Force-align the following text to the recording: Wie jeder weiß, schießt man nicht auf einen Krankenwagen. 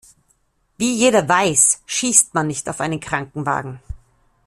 Wie 0.79 0.95
jeder 0.97 1.29
weiß, 1.29 1.83
schießt 1.85 2.33
man 2.33 2.47
nicht 2.47 2.67
auf 2.67 2.81
einen 2.81 2.99
Krankenwagen. 2.99 3.79